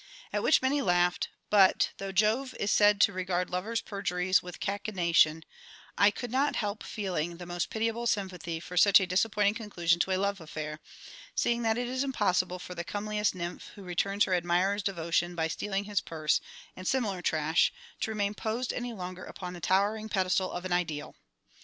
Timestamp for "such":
8.77-8.99